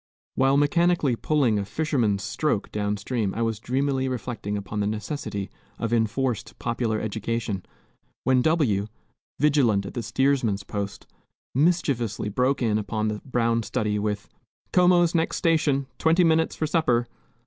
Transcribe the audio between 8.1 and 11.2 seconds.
when W, vigilant at the steersman's post,